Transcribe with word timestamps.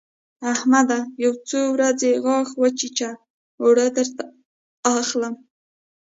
احمده! 0.53 0.99
يو 1.23 1.33
څو 1.49 1.59
ورځې 1.75 2.11
غاښ 2.25 2.49
وچيچه؛ 2.61 3.11
اوړه 3.61 3.85
درته 3.97 4.23
اخلم. 4.99 5.35